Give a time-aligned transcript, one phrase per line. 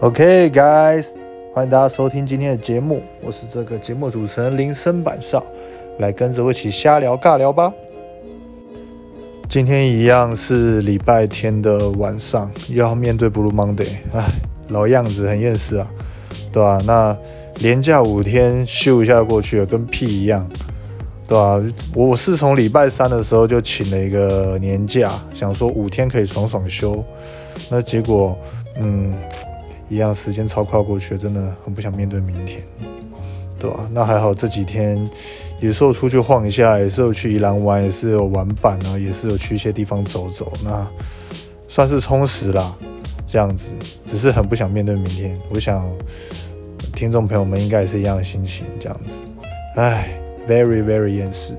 [0.00, 1.08] OK guys，
[1.54, 5.44] 欢迎大家收听今天的节目，我是这个节目主持人林森板少，
[5.98, 7.72] 来跟着我一起瞎聊尬聊吧。
[9.48, 14.26] 今天一样是礼拜天的晚上，又要面对 Blue Monday，唉，
[14.68, 15.90] 老样子很厌世啊，
[16.52, 17.16] 对吧、那
[17.60, 20.48] 连假五天休一下过去了，跟屁一样，
[21.28, 21.60] 对吧、
[21.94, 27.04] 我是从礼拜三的时候就请了一个年假，想说五天可以爽爽休，
[27.70, 28.36] 那结果，
[28.80, 29.14] 嗯，
[29.92, 32.62] 一样时间超快过去，真的很不想面对明天，
[33.58, 35.06] 对吧、那还好这几天
[35.60, 40.88] 有时候出去晃一下，也是有去宜兰玩，也是有玩板啊，也是有去一些地方走走，那
[41.68, 42.74] 算是充实啦，
[43.26, 43.68] 这样子，
[44.06, 45.38] 只是很不想面对明天。
[45.50, 45.86] 我想
[46.94, 49.20] 听众朋友们应该也是一样的心情，这样子，
[49.76, 50.08] 唉
[50.48, 51.52] ，very very 厌世。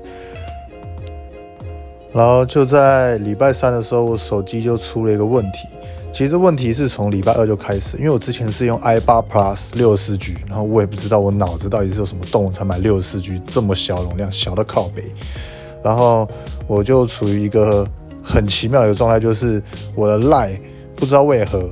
[2.12, 5.68] 然后就在礼拜三的时候，我手机就出了一个问题。
[6.14, 15.02] 其实问题是从礼拜二就开始，因为我之前是用 i 八 Plus 六十四 G，然后我也不知道我脑子到底是有什么洞，我才买六十四 G 这么小容量，小的靠北。
[15.82, 16.28] 然后
[16.68, 17.84] 我就处于一个
[18.22, 19.60] 很奇妙的一个状态，就是
[19.96, 20.60] 我的 Line
[20.94, 21.68] 不知道为何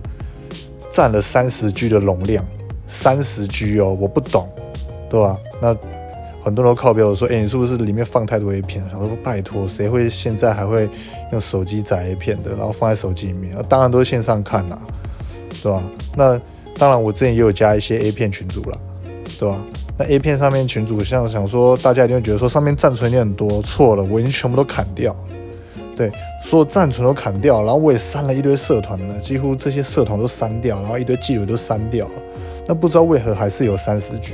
[0.91, 2.45] 占了三十 G 的容量，
[2.89, 4.51] 三十 G 哦，我不懂，
[5.09, 5.39] 对吧？
[5.61, 5.73] 那
[6.43, 8.85] 很多人都靠标我说，哎、你是不是里面放太多 A 片？
[8.91, 10.89] 想说拜托，谁会现在还会
[11.31, 13.57] 用手机载 A 片的，然后放在手机里面？
[13.69, 14.79] 当然都是线上看啦，
[15.63, 15.83] 对吧？
[16.17, 16.41] 那
[16.79, 18.79] 当然，我之前也有加一些 A 片群组啦，
[19.39, 19.65] 对吧？
[19.97, 25.15] 那 A 片上面群组，像想说，大家一定会觉得说上面暂存量很多，错了，我已经全部都砍掉。
[25.95, 26.11] 对，
[26.43, 32.13] 所有暂存都砍掉，然后我也删了一堆社团呢，几乎这些社团都删掉，然后一堆记录都删掉了。
[32.67, 34.33] 那不知道为何还是有三十局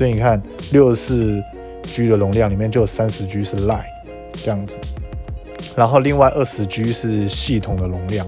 [0.00, 1.44] 所以你看六十四
[1.82, 3.84] G 的容量里面就有三十 G 是 Line
[4.42, 4.78] 这样子，
[5.76, 8.26] 然后另外二十 G 是系统的容量。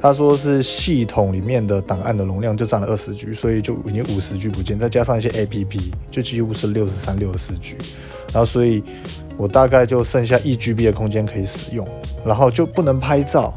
[0.00, 5.78] 他说是系统里面的档案的容量就占了二十 G，所以就已经五十 G 不见，再加上一些 APP，
[6.10, 7.74] 就几乎是六十三、六十四 G。
[8.32, 8.82] 然后所以
[9.36, 11.86] 我大概就剩下一 GB 的空间可以使用，
[12.24, 13.52] 然后就不能拍照，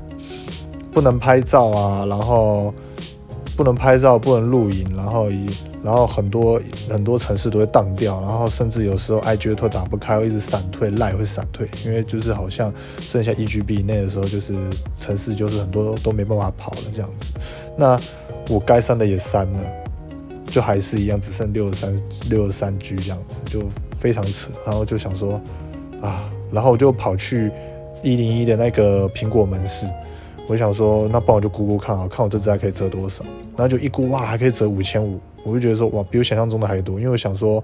[0.91, 2.73] 不能拍照啊，然后
[3.55, 5.49] 不能拍照，不能录影，然后以
[5.83, 6.59] 然后很多
[6.89, 14.53] 很多城市都会当掉，然后甚至有时候 IG 都打不开，会一直闪退，赖会闪退，因为就是好像剩下一 GB 以内的时候，就是
[14.97, 17.33] 城市就是很多都没办法跑了这样子。
[17.77, 17.99] 那
[18.49, 19.59] 我该删的也删了，
[20.49, 23.61] 就还是一样，只剩六十三六十三 G 这样子，就
[23.99, 24.49] 非常扯。
[24.65, 25.39] 然后就想说
[26.01, 27.51] 啊，然后我就跑去
[28.03, 29.87] 一零一的那个苹果门市，
[30.47, 33.23] 我想说，那不然我就估估看啊，看我这只还可以折多少。
[33.55, 37.63] 然后就一估哇，还可以折五千五，我就觉得说哇，比我想象中的还多，因为我想说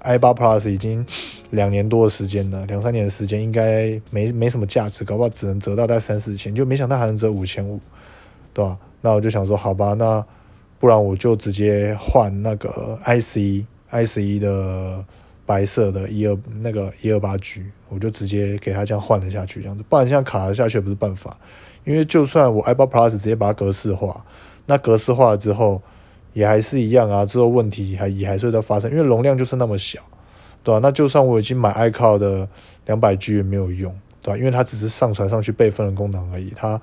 [0.00, 1.04] i 八 Plus 已经
[1.50, 7.80] 两年多的时间了，两三年的时间应该没没什么价值，搞不好只能折到大三四千，就没想到还能折五千五，
[8.52, 8.78] 对吧？
[9.00, 10.24] 那我就想说，好吧，那
[10.78, 15.04] 不然我就直接换那个 IC IC 的
[15.46, 21.38] 白色的一二那个一二八 G，我就直接给它这样换了下去，这样子，不然这样卡了下去也不是办法。
[21.84, 24.24] 因为就算我 i 八 Plus 直接把它格式化，
[24.66, 25.82] 那格式化了之后
[26.34, 30.00] 也还是一样啊，之后问题还也还是会发生，因为容量就是那么小，
[30.62, 32.46] 对吧、那就算我已经买 iCloud 的
[32.84, 33.90] 两百 G 也没有用，
[34.20, 36.78] 对吧、因为它只是上传上去备份的功能而已，它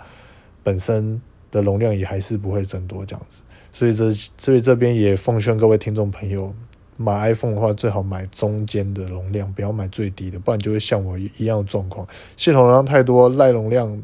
[0.63, 3.41] 本身的容量也还是不会增多这样子。
[3.73, 6.53] 所以这所以这边也奉劝各位听众朋友，
[6.97, 14.01] 买 iPhone 的话最好买中间的容量，不要买最低的，不然就会像我一样的状况，系统容量太多，赖容量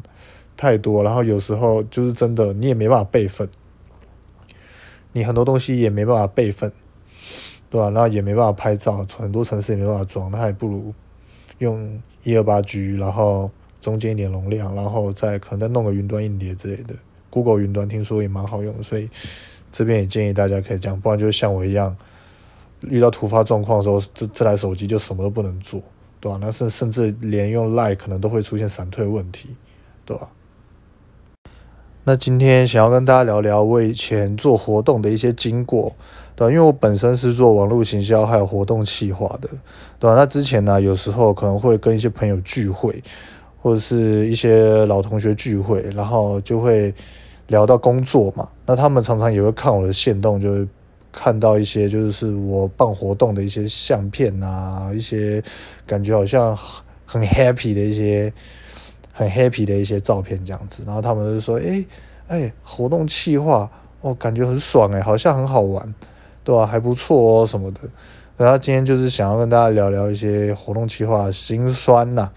[0.56, 3.48] 太多，然后有时候就是真的你也没办法备份，
[5.18, 6.72] 你很多东西也没办法备份，
[7.72, 10.94] 对吧、那也没办法拍照，很多城市也没办法装，那还不如
[11.58, 13.50] 用一二八 G，然后
[13.82, 16.94] 中间一点容量，然后再可能再弄个云端硬碟之类的。
[17.32, 19.10] Google 云端听说也蛮好用，所以
[19.72, 21.96] 这边也建议大家可以这样，不然就像我一样，
[22.82, 25.82] 遇到突发状况的时候，这这台手机就什么都不能做，
[26.20, 29.56] 对吧、那甚甚至连用 Line 可能都会出现闪退问题，
[30.06, 30.32] 对吧、
[32.08, 35.94] 那今天想要跟大家聊聊我以前做活动的一些经过，
[36.38, 39.50] 对吧、因为我本身是做网络行销还有活动企划的，
[40.00, 43.04] 对吧、那之前呢，有时候可能会跟一些朋友聚会，
[43.62, 46.94] 或者是一些老同学聚会，然后就会
[47.48, 48.48] 聊到工作嘛。
[48.66, 50.66] 那他们常常也会看我的线动，就会
[51.12, 55.44] 看到一些就是我办活动的一些相片啊，一些
[55.86, 56.58] 感觉好像
[57.06, 58.32] 很 happy 的一些
[59.18, 60.84] 很 happy 的一些照片这样子。
[60.86, 61.84] 然后他们就说：“哎
[62.28, 63.70] 哎，活动企划
[64.02, 65.96] 哦，感觉很爽哎，好像很好玩，
[66.44, 67.82] 对吧、还不错哦什么的。”
[68.38, 72.30] 然后今天就是想要跟大家聊聊一些活动企划心酸呐、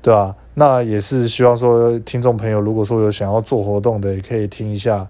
[0.00, 5.04] 对吧、那也是希望说，听众朋友如果说有想要做活动的，也可以听一下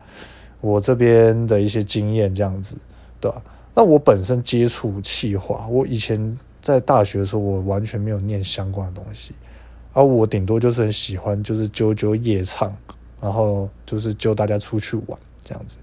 [0.63, 2.79] 我这边的一些经验这样子，
[3.21, 3.43] 对吧？
[3.75, 9.35] 那我本身接触气化，我以前在大学的时候，我完全没有念相关的东西，
[9.95, 12.71] 而我顶多就是很喜欢，就是揪揪夜唱，
[13.23, 15.79] 然后就是揪大家出去玩这样子。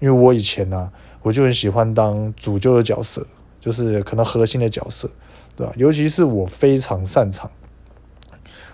[0.00, 0.90] 因为我以前呢，
[1.22, 3.24] 我就很喜欢当主揪的角色，
[3.60, 5.08] 就是可能核心的角色，
[5.54, 5.72] 对吧？
[5.76, 7.48] 尤其是我非常擅长，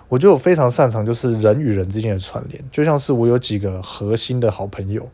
[0.07, 5.07] 我觉得我非常擅长就是人与人之间的串联，就像是我有几个核心的好朋友，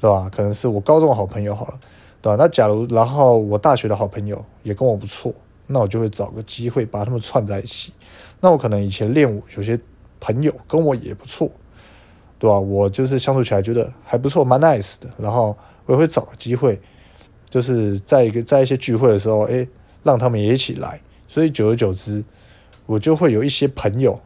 [0.00, 0.28] 对吧？
[0.34, 1.78] 可能是我高中的好朋友好了。
[2.22, 2.36] 对吧？
[2.38, 5.34] 那假如然后我大学的好朋友也跟我不错，
[5.66, 7.92] 那我就会找个机会把他们串在一起。
[8.42, 9.78] 那我可能以前练舞有些
[10.20, 11.50] 朋友跟我也不错，
[12.38, 12.58] 对吧？
[12.58, 15.08] 我就是相处起来觉得还不错，蛮 nice 的。
[15.16, 15.56] 然后
[15.86, 16.78] 我也会找个机会，
[17.48, 19.66] 就是在一个在一些聚会的时候，哎，
[20.02, 21.00] 让他们也一起来。
[21.28, 22.22] 所以久而久之，
[22.84, 24.20] 我就会有一些朋友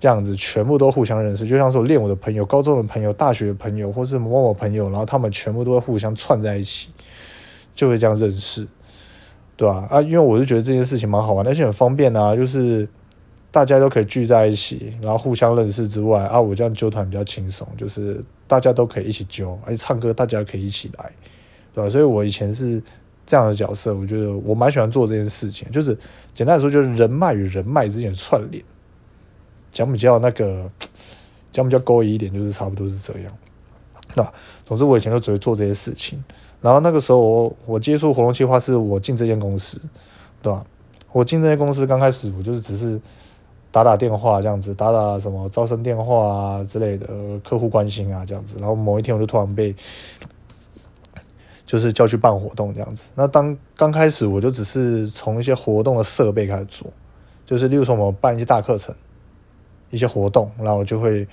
[0.00, 1.46] 这样子，全部都互相认识。
[1.46, 6.88] 就像是我练舞的朋友、高中的朋友、大学的朋友，或是某某朋友，然后他们全部都会互相串在一起。
[7.72, 8.66] 就会这样认识，
[9.56, 9.86] 对吧？
[9.88, 12.86] 啊，因为我是觉得这件事情蛮好玩，而且很方便啊，就是
[13.52, 21.12] 大家都可以聚在一起，然后互相认识之外，啊，我这样揪团比较轻松，就是大家都可以一起揪，而且唱歌大家可以一起来，
[21.74, 21.90] 对吧？
[21.90, 22.82] 所以我以前是
[23.26, 25.98] 这样的角色，我觉得我蛮喜欢做这件事情，就是
[26.32, 28.62] 简单来说，就是人脉与人脉之间串联，
[29.72, 30.70] 讲比较那个
[31.50, 33.32] 讲比较勾引一点，就是差不多是这样。
[34.14, 34.32] 那
[34.64, 36.22] 总之，我以前就只会做这些事情。
[36.60, 39.80] 然后那个时候我我接触活动计划是我进这间公司，
[40.42, 40.64] 对吧？
[41.10, 43.00] 我进这间公司刚开始我就是只是
[43.72, 47.06] 打打电话这样子，打打什么招生电话啊之类的，
[47.44, 48.58] 客户关心啊这样子。
[48.58, 49.74] 然后某一天我就突然被
[51.66, 53.08] 就是叫去办活动这样子。
[53.14, 56.90] 那当刚开始我就只是从一些活动的设备开始做，
[57.46, 58.94] 就是例如说我们办一些大课程、
[59.90, 61.26] 一些活动，然后我就会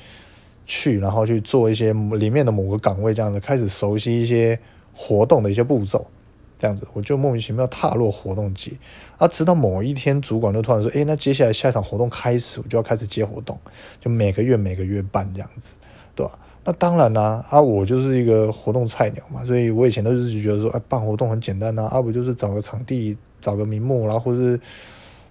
[0.66, 4.60] 去，然后去做一些里面的某个岗位这样子，开始熟悉一些。
[5.00, 6.08] 活动的一些步骤，
[6.60, 8.72] 这样子我就莫名其妙踏入活动界，
[9.18, 13.58] 啊，直到某一天主管就突然说：“哎，那接下来下一场活动开始，我就要开始接活动，
[14.02, 15.76] 就每个月每个月办这样子，
[16.16, 16.32] 对吧？”
[16.66, 24.60] 那当然啦，啊，我就是一个活动菜鸟嘛，所以我以前都是觉得说：“哎，办活动很简单呐，啊，不就是找个场地，找个名目，然后或是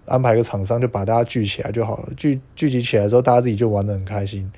[0.06, 2.08] 安排个厂商，就把大家聚起来就好了。
[2.16, 4.50] 聚聚集起来之后，大家自己就玩的很开心，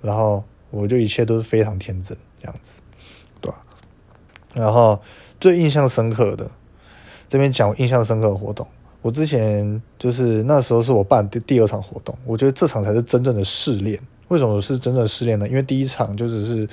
[0.00, 2.80] 然后我就一切都是非常天真这样子。”
[3.40, 3.62] 对吧
[4.54, 5.00] 然后
[5.40, 6.50] 最印象深刻的，
[7.28, 8.66] 这边讲印象深刻的活动。
[9.02, 14.00] 我之前就是那时候是我办第第二场活动，我觉得这场才是真正的试炼。
[14.28, 15.46] 为什么是真正的试炼呢？
[15.46, 16.68] 因为第一场就只是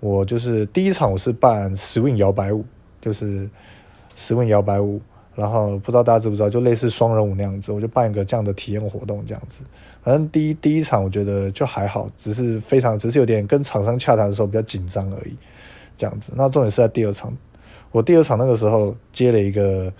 [0.00, 2.64] 我就是第一场我是办 swing 摇摆舞，
[3.00, 3.48] 就是
[4.16, 5.00] swing 摇摆舞。
[5.34, 9.62] 然后不知道大家知不知道，就类似双人舞那样子，我就办一个这样的体验活动这样子。
[10.02, 15.36] 反正第一第一场我觉得就还好，只是非常只是有点跟厂商洽谈的时候比较紧张而已。
[15.96, 17.32] 这样子，那重点是在第二场。
[17.90, 19.92] 我第二场那个时候接了一个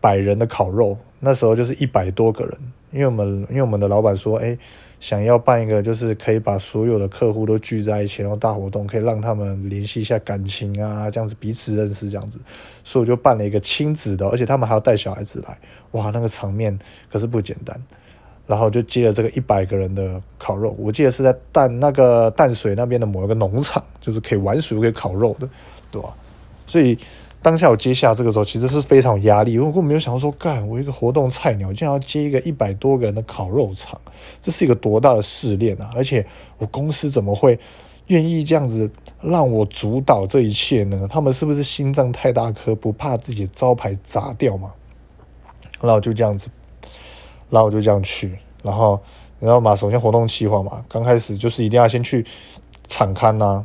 [0.00, 2.52] 百人的烤肉，那时候就是一百多个人，
[2.92, 4.56] 因为我们因为我们的老板说，哎，
[4.98, 12.38] 想要办一个就是可以把所有的客户都聚在一起，然后大活动，可以让他们联系一下感情啊，这样子彼此认识这样子，
[12.84, 15.58] 所以我就办了一个亲子的，而且他们还要带小孩子来，
[15.92, 16.78] 哇，那个场面
[17.10, 17.80] 可是不简单。
[18.46, 25.48] 然后就接了这个一百个人的烤肉，我记得是在淡那个淡水那边的某一个农场，就是可以玩水可以烤肉的，
[25.88, 26.12] 对吧？
[26.66, 26.98] 所以
[27.42, 34.00] 当下我接下这个时候，其实是非常有压力，因为我没有想到说，干我一个活动菜鸟，竟然要接一个一百多个人的烤肉场，
[34.40, 35.90] 这是一个多大的试炼啊！
[35.94, 36.26] 而且
[36.58, 37.58] 我公司怎么会
[38.08, 38.90] 愿意这样子
[39.22, 41.08] 让我主导这一切呢？
[41.08, 44.74] 他们是不是心脏太大颗，不怕自己的招牌砸掉吗？
[45.80, 46.48] 然后就这样子。
[47.48, 49.00] 然后我就这样去，然后，
[49.40, 52.24] 然后嘛，首先活动计划嘛，刚开始就是一定要先去
[52.86, 53.64] 场勘呐，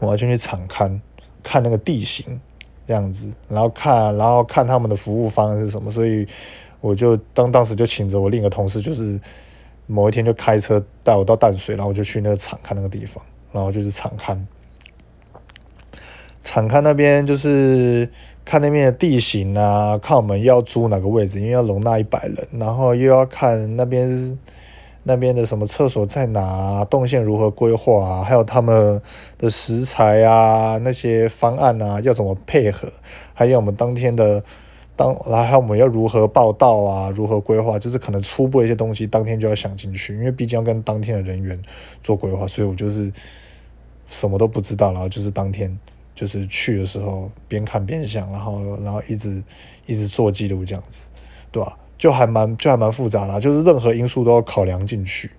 [0.00, 0.98] 我要先去场勘，
[1.44, 2.40] 看那个地形
[2.86, 6.26] 这样子，然后看，然后看他们的服务方案是什么，所以
[6.80, 9.20] 我就当当时就请着我另一个同事，就是
[9.86, 14.38] 某一天就开车带我到淡水，然后我就去那个场看那个地方，然后就是场勘，
[16.42, 18.08] 场勘那边就是。
[18.44, 24.36] 看那边的地形啊，看我们要租哪个位置，因为要容纳一百人，然后又要看那边
[25.04, 29.00] 那边的什么厕所在哪，动线如何规划啊，还有他们
[29.38, 32.88] 的食材啊，那些方案啊要怎么配合，
[33.34, 34.42] 还有我们当天的
[34.96, 41.60] 当，然后我们要如何报道啊，如何规划，就是可能初步一些东西，当天就要想进去，因为毕竟要跟当天的人员
[42.02, 43.12] 做规划，所以我就是
[44.06, 45.78] 什么都不知道，然后就是当天。
[46.14, 49.42] 就是去的时候边看边想，然后然后一直
[49.86, 51.06] 一直做记录这样子，
[51.50, 51.74] 对吧？
[52.02, 55.30] 就还蛮就还蛮复杂啦，就是任何因素都要考量进去。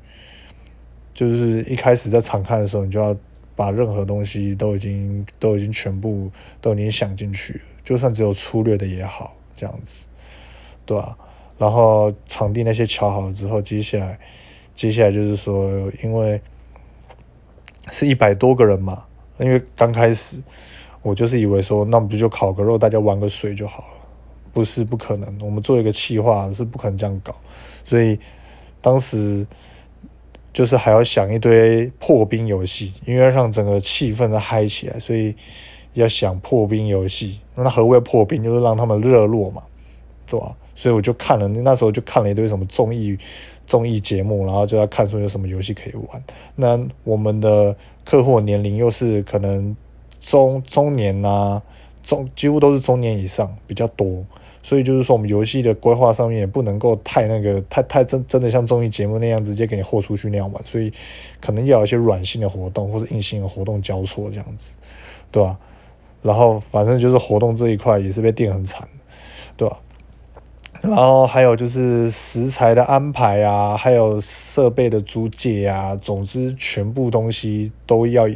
[1.14, 3.14] 就是一开始在场看的时候，你就要
[3.54, 10.08] 把任何东西都已经都已经全部都已经想进去，就算只有粗略的也好，这样子，
[10.86, 11.18] 对吧？
[11.58, 14.18] 然后场地那些瞧好了之后，接下来
[14.74, 16.40] 接下来就是说，因为
[17.92, 19.04] 是一百多个人嘛，
[19.38, 20.42] 因为刚开始
[21.02, 23.84] 我就是以为说，那不就烤个肉，大家玩个水就好，
[24.54, 27.36] 不是不可能，我们做一个企划是不可能这样搞，
[27.84, 28.18] 所以
[28.80, 29.46] 当时。
[30.54, 35.34] 就是还要想一堆破冰游戏，因为让整个气氛都嗨起来，所以
[35.94, 37.40] 要想破冰游戏。
[37.56, 38.44] 那何谓破冰？
[38.44, 39.64] 就是让他们热络嘛，
[40.28, 40.56] 对吧？
[40.76, 43.18] 所以我就看了，那时候就看了一堆什么综艺
[43.66, 46.24] 综艺节目，然后就要看说有什么游戏可以玩。
[46.56, 49.76] 那我们的客户年龄又是可能
[50.20, 51.60] 中中年呐，
[52.04, 54.24] 中几乎都是中年以上比较多。
[54.64, 60.92] 所以就是说，我们游戏的规划上面也不能够太那个，太太真真的像综艺节目那样直接给你豁出去那样玩，所以
[61.40, 64.74] 可能要有一些软性的活动或者硬性的活动交错这样子，
[65.30, 65.60] 对吧？
[66.22, 68.88] 然后反正就是活动这一块也是被定很惨的，
[69.58, 69.78] 对吧？
[70.82, 78.36] 然后还有就是食材的安排啊，还有设备的租借啊，总之全部东西都要有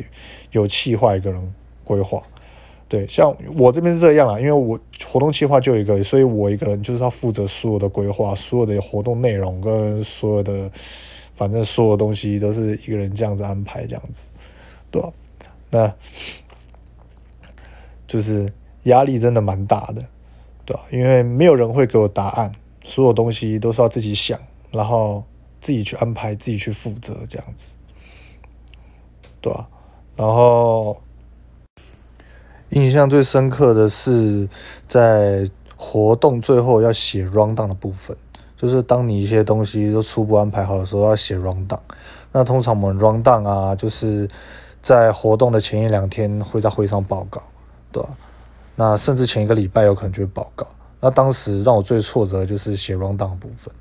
[0.52, 1.54] 有计划一个人
[1.84, 2.22] 规划。
[2.90, 10.72] 对，像我这边是这样啊，因为我活动计划就一个，所以我一个人就是要负责所有的规划，所有的活动内容跟所有的，
[11.36, 14.32] 反正所有东西都是一个人这样子安排，这样子，
[14.90, 15.12] 对吧？
[15.70, 15.94] 那
[18.08, 18.50] 就是
[18.84, 20.02] 压力真的蛮大的，
[20.64, 20.84] 对吧？
[20.90, 22.50] 因为没有人会给我答案，
[22.84, 24.40] 所有东西都是要自己想，
[24.72, 25.22] 然后
[25.60, 27.76] 自己去安排，自己去负责，这样子，
[29.42, 29.68] 对吧？
[30.16, 30.96] 然后。
[32.70, 34.48] 印象最深刻的是
[34.88, 38.16] 在活动最后要写 rundown 的部分，
[38.56, 41.80] 就是当你一些东西都初步安排好的时候，要写 rundown。
[42.32, 44.28] 那通常我们 rundown 啊，就是
[44.82, 47.42] 在活动的前一两天会在会上报告，
[47.92, 48.10] 对吧？
[48.76, 50.68] 那甚至前一个礼拜有可能就会报告。
[51.00, 53.74] 那当时让我最挫折的就是写 rundown 部分。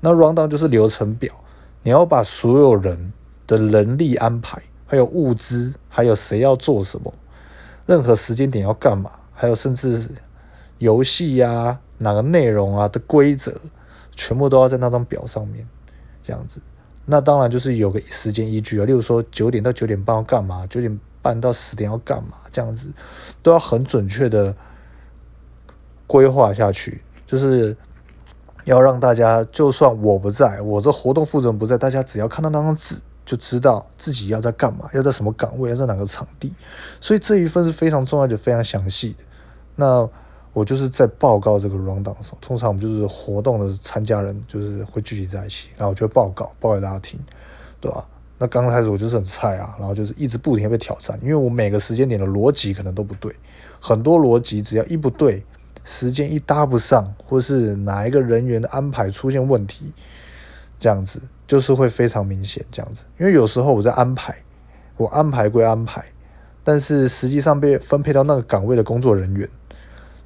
[0.00, 1.32] 那 rundown 就是流程表，
[1.82, 3.12] 你要把所有人
[3.46, 7.12] 的人力安排，还有物资，还有谁要做什么。
[7.86, 10.08] 任何时间点要干嘛，还有甚至
[10.78, 13.52] 游戏呀、哪个内容啊的规则，
[14.14, 15.66] 全部都要在那张表上面，
[16.22, 16.60] 这样子。
[17.04, 22.92] 那当然就是有个时间依据啊，例如说九点到九点半要干嘛，九点半到十点要干嘛，这样子
[23.42, 24.54] 都要很准确的
[26.06, 27.76] 规划下去，就是
[28.64, 32.96] 要让大家，就算我不在，我这活动负责人不在，大家只要看到那张纸。
[33.24, 36.52] 就知道自己要在干嘛，要在什么岗位，要在哪个场地，
[37.00, 39.24] 所以这一份是非常重要，就非常详细的。
[39.76, 40.08] 那
[40.52, 47.18] 我就是在报告这个 round 的时候，通常我们就是活动的参加人就是会聚集在一起，然后我就报告报给大家听，
[47.80, 48.06] 对吧？
[48.38, 53.32] 那刚开始我就是很菜啊，然后就是一直不停被挑战，因为我每个时间点的逻辑可能都不对，
[53.80, 55.44] 很多逻辑只要一不对，
[55.84, 59.92] 时间一搭不上，或是哪一个人员的安排出现问题，
[60.78, 61.22] 这样子。
[61.52, 64.34] 就是会非常明显这样子，因为有时候我在安排，
[64.96, 66.02] 我安排归安排，
[66.64, 69.46] 但是实际上被分配到那个岗位的工作人员，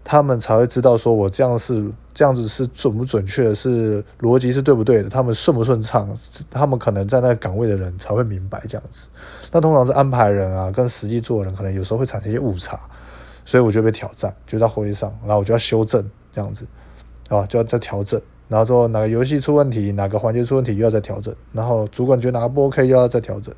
[0.04, 6.16] 他们才会知道说我这样是这样子是准不准确的，是逻辑是对不对的，他们顺不顺畅，
[6.48, 9.08] 他们可能在那个岗位的人才会明白这样子。
[9.50, 12.78] 那通常是安排人啊，跟实际做人可能有时候会产生一些误差，
[13.44, 16.64] 所以我就被挑战，就在会议上，然后我就要修正这样子，
[17.28, 18.22] 啊，就要再调整。
[18.48, 21.34] 然后说哪个游戏出问题，哪个环节出问题，又要再调整。
[21.52, 23.54] 然后主管觉得哪个不 OK，又要再调整。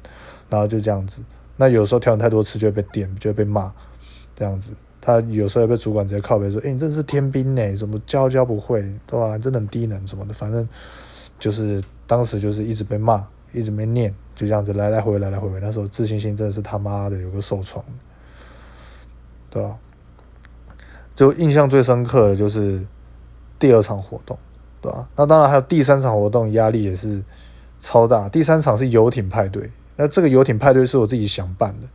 [0.48, 1.22] 然后就这样子。
[1.56, 3.72] 那有时候调整太多次就会被点，就会被骂。
[4.34, 9.36] 这样子，他有时候也被主管直接靠背说：“哎，你真是天兵呢，怎么教教不会，对吧？
[9.36, 10.66] 真的很低能什么的。”反正
[11.38, 15.58] 就是当时就是一直被骂，一直没念，就这样子来来回回，来来回回。
[15.60, 17.84] 那时候自信心真的是他妈的有个受创，
[19.50, 19.76] 对吧？
[21.16, 22.80] 就印象最深刻的就是
[23.58, 24.38] 第二场活动。
[24.80, 25.08] 对吧？
[25.16, 27.22] 那当然还有第三场活动，压力也是
[27.80, 28.28] 超大。
[28.28, 31.88] 第三场是游艇派对，那这个游艇派对是我自己想办的，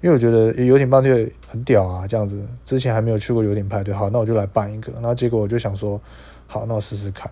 [0.00, 4.92] 因为我觉得游艇派对很屌啊，这样子之前还没有去过游艇派对，好，那我就来办一个。
[4.94, 6.00] 然后结果我就想说，
[6.46, 7.30] 好，那我试试看，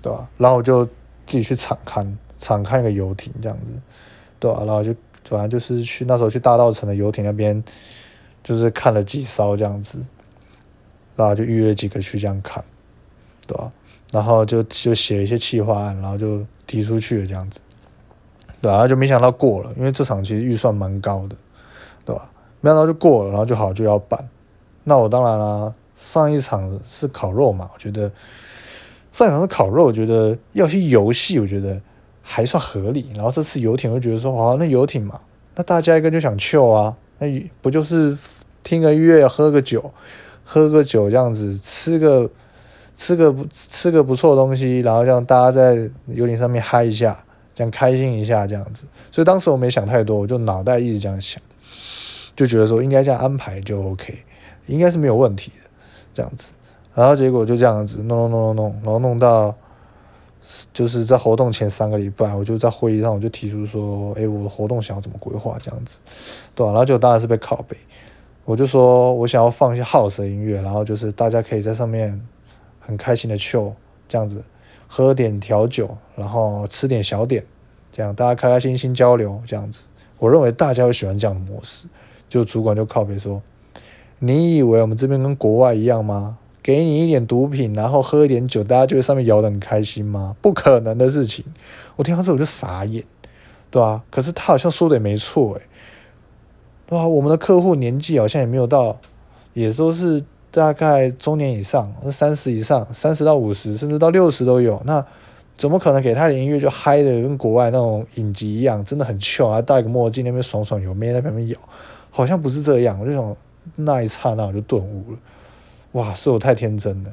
[0.00, 0.28] 对吧？
[0.38, 0.92] 然后我就自
[1.26, 3.72] 己去敞看，敞看一个游艇这样子，
[4.38, 4.62] 对吧？
[4.64, 7.62] 然后就反正就是去那时候去大道城的游艇那边，
[8.42, 10.04] 就是看了几艘这样子，
[11.16, 12.62] 然后就预约几个去这样看，
[13.46, 13.72] 对吧？
[14.12, 17.58] 然后就就写一些企划案，然后就提出去了这样子，
[18.60, 21.34] 对然后就没想到过了，因为这场其实预算蛮高的，
[22.04, 22.30] 对吧？
[22.60, 24.28] 没想到就过了，然后就好就要办。
[24.84, 28.12] 那我当然啦，上一场是烤肉嘛，我觉得
[29.12, 31.80] 上一场是烤肉，我觉得要去游戏，我觉得
[32.20, 33.10] 还算合理。
[33.14, 35.20] 然后这次游艇，我觉得说，哦，那游艇嘛，
[35.56, 37.26] 那大家一个就想秀啊，那
[37.60, 38.16] 不就是
[38.62, 39.92] 听个音乐，喝个酒，
[40.44, 42.30] 喝个酒这样子，吃个
[42.96, 47.22] 吃个不吃个不错的东西，然后让大家在游艇上面嗨一下，
[47.54, 48.86] 这样开心一下这样子。
[49.10, 51.42] 所以当时我没想太多，我就脑袋一直这样想，
[52.34, 54.16] 就觉得说应该这样安排就 OK，
[54.66, 55.70] 应该是没有问题的
[56.14, 56.54] 这样子。
[56.94, 59.54] 然后结果就这样子弄弄弄弄弄，然后弄到。
[60.72, 66.00] 就是在活动前三个礼拜，我就在会议上我就提出说，哎，我活动想要怎么规划这样子，
[66.54, 66.72] 对吧？
[66.72, 67.76] 然后就当然是被拷贝，
[68.44, 72.20] 我就说我想要放一些 house 音乐，然后就是大家可以在上面
[72.84, 73.58] 很开心的去
[74.08, 74.44] 这样子，
[74.86, 77.42] 喝点调酒，然后吃点小点，
[77.90, 79.86] 这样大家开开心心交流这样子。
[80.18, 81.88] 我认为大家会喜欢这样的模式。
[82.28, 83.42] 就主管就靠边说，
[84.18, 86.38] 你以为我们这边跟国外一样吗？
[86.62, 90.34] 给你一点毒品，然后喝一点酒，大家就在上面摇得很开心吗？
[90.40, 91.44] 不可能的事情。
[91.96, 93.04] 我听到这我就傻眼，
[93.70, 94.02] 对吧？
[94.10, 95.62] 可是他好像说的也没错，诶，
[96.86, 97.06] 对啊？
[97.06, 98.98] 我们的客户年纪好像也没有到，
[99.52, 104.80] 也都是大概中年以上，三十以上，三十到五十，甚至到六十都有。
[104.84, 105.04] 那
[105.56, 109.62] 怎么可能给他的音乐就嗨的跟国外那种影集一样，真的很俏啊？
[109.62, 111.58] 戴个墨镜那边爽爽，有妹在旁边摇，
[112.10, 113.00] 好像不是这样。
[113.00, 113.36] 我就想
[113.76, 115.18] 那一刹那我就顿悟了。
[115.92, 117.10] 哇，是我太天真了，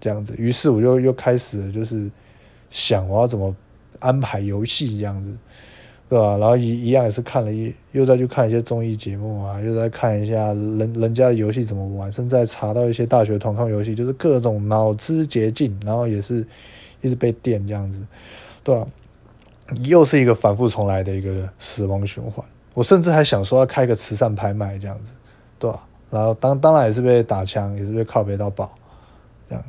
[0.00, 2.10] 这样子，于是我就又开始，就是
[2.70, 3.54] 想我要怎么
[3.98, 5.36] 安排游戏这样子，
[6.08, 6.36] 对吧？
[6.38, 16.46] 然后一一样也是看了一，又再去看一些综艺节目啊，又在看一下人人家的游戏怎么玩，甚至查到一些大学团康游戏，就是各种脑汁捷径，然后也是
[17.02, 18.00] 一直被电这样子，
[18.64, 18.86] 对吧？
[19.84, 22.46] 又是一个反复重来的一个死亡循环。
[22.72, 25.12] 我甚至还想说要开个慈善拍卖这样子，
[25.58, 25.84] 对吧？
[26.08, 28.72] 然后当当然也是被打枪，也是被靠背到爆，
[29.46, 29.64] 这样，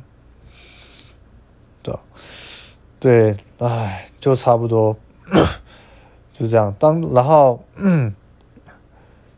[1.82, 2.00] 对吧，
[2.98, 4.96] 对，唉，就差不多，
[6.40, 6.74] 就这样。
[6.78, 8.14] 当然后，嗯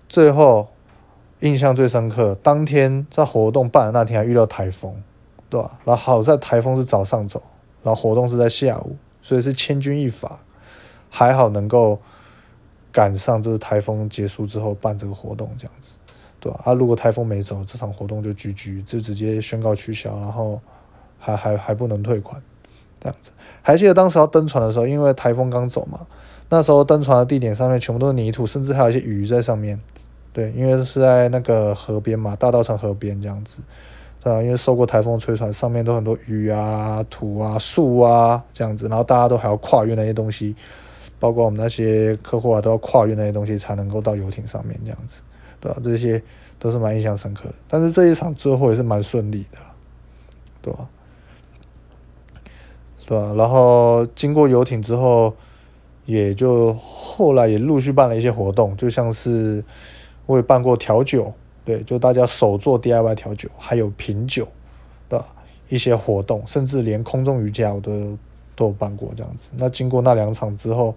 [0.08, 0.68] 最后
[1.40, 5.02] 印象最深刻，当天在活动办的那天还遇到台风，
[5.50, 5.80] 对吧？
[5.84, 7.42] 然后好在台风是早上走，
[7.82, 10.38] 然后活动是在下午，所以是千钧一发，
[11.10, 11.98] 还好能够
[12.92, 15.98] 赶上这个台风结束之后办这个活动，这样子。
[16.38, 16.60] 对吧？
[16.64, 20.60] 啊，如果台风没走，这场活动就 GG，就直接宣告取消，然后
[21.18, 22.42] 还还还不能退款，
[23.00, 23.30] 这样子。
[23.62, 26.04] 还记得当时要登船的时候，因为台风刚走嘛，
[26.54, 29.80] 那时候登船的地点上面全部都是泥土，甚至还有一些鱼在上面。
[30.34, 33.62] 对，因为是在那个河边嘛，大稻城河边这样子，
[34.22, 34.42] 对吧？
[34.42, 40.54] 因为受过台风吹船，上面都很多鱼啊、土啊、树啊这样子，然后大家都还要跨越那些东西，
[41.18, 45.22] 包括我们那些客户啊，都要跨越那些东西才能够到游艇上面这样子。
[45.58, 45.78] 对吧？
[45.82, 46.22] 这些
[46.58, 49.58] 都是蛮印象深刻的，但是这一场最后也是蛮顺利的，
[50.60, 50.86] 对吧？
[53.06, 53.32] 对吧？
[53.38, 55.34] 然后经过游艇之后，
[56.04, 59.64] 也就后来也陆续办了一些活动，就像是
[60.26, 61.32] 我也办过调酒，
[61.64, 64.46] 对，就大家手做 DIY 调酒，还有品酒
[65.08, 65.24] 的
[65.68, 68.18] 一些活动，甚至连空中瑜伽我都
[68.54, 69.50] 都有办过这样子。
[69.56, 70.94] 那经过那两场之后，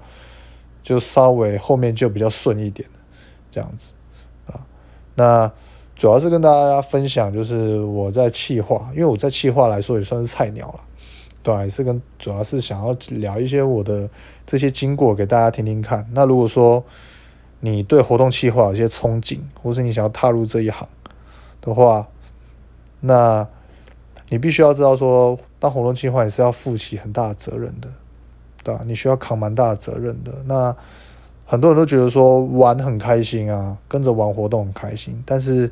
[0.84, 2.88] 就稍微后面就比较顺一点
[3.52, 3.94] 这样子
[4.48, 4.60] 啊。
[5.15, 5.52] 那
[5.96, 10.80] 主要是跟大家分享，就是我在气化，因为我在气化来说也算是菜鸟了，
[11.45, 14.10] 对，是跟主要是想要聊一些我的
[14.47, 16.03] 这些经过给大家听听看。
[16.12, 16.84] 那如果说
[17.60, 20.89] 你对活动计划有些憧憬，或是你想要踏入这一行
[21.62, 22.08] 的话，
[23.01, 23.47] 那
[24.29, 27.88] 你必须要知道说，当活动计划也是要负起很大的责任的，
[28.63, 28.81] 对吧？
[28.84, 30.31] 你需要扛蛮大的责任的。
[30.47, 30.75] 那
[31.45, 35.21] 很多人都觉得说玩很开心啊，跟着玩活动很开心。
[35.27, 35.71] 但是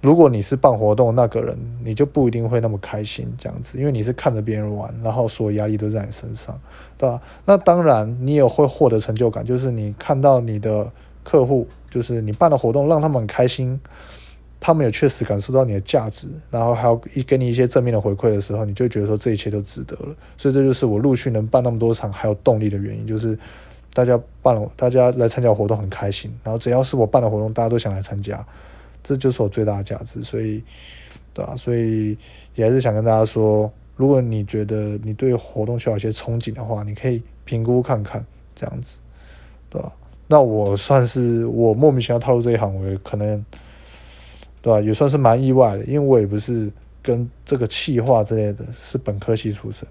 [0.00, 6.58] 如果你是办活动那个人，你就不一定会那么开心这样子，因为你是看着别人玩，然后所有压力都在你身上，
[6.96, 7.20] 对吧？
[7.44, 10.90] 那当然你也会获得成就感，就是你看到你的
[11.22, 13.78] 客户，就是你办的活动让他们很开心，
[14.58, 20.14] 他们也确实感受到你的价值，然后还有一给你一些正面的回馈的时候，你就觉得说这一切都值得了。
[20.38, 23.38] 所以这就是我陆续能办那么多场还有动力的原因，就是。
[23.92, 28.46] 大家办了，大家来参加活动很开心，然后只要是我办的活动，大家都想来参加，
[29.02, 30.22] 这就是我最大的价值。
[30.22, 30.62] 所以，
[31.32, 31.54] 对吧？
[31.56, 32.16] 所以
[32.54, 38.98] 也还是想跟大家说，如果你觉得你对活动需要一些憧憬的话，你可以评估看看，这样子，
[39.68, 39.92] 对吧？
[40.26, 43.44] 那我算是我莫名其妙踏入这一行，我也可能，
[44.62, 44.80] 对吧？
[44.80, 46.70] 也算是蛮意外的，因为我也不是
[47.02, 49.88] 跟这个企划之类的是本科系出身，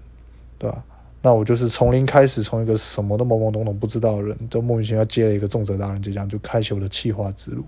[0.58, 0.82] 对吧？
[1.22, 7.62] 那我就是从零开始，从一个什么都懵懵懂懂不知道的人，就莫名其妙接了一个重责大任，就这样就开启我的企划之路，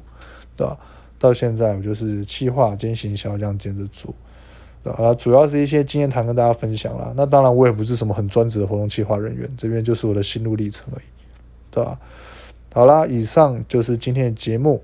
[0.56, 0.78] 对吧？
[1.22, 4.12] 到现在我就是企划兼行销这样兼着做，
[4.82, 7.12] 啊，主要是一些经验谈跟大家分享啦。
[7.16, 11.04] 那当然我也不是什么很专职的活动企划人员，这边就是我的心路历程而已，
[11.70, 11.96] 对吧？
[12.74, 14.82] 好啦，以上就是今天的节目，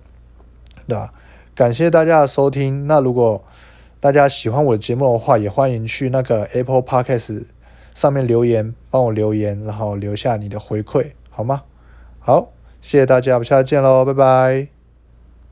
[0.87, 1.11] 那
[1.57, 2.87] 感谢大家的收听。
[2.87, 3.43] 那如果
[3.99, 7.45] 大家喜欢我的节目的话，也欢迎去那个 Apple Podcast
[7.97, 11.63] 上面留言，帮我留言，然后留下你的回馈，好吗？
[12.21, 14.78] 好，谢谢大家，我们下次见喽，拜拜。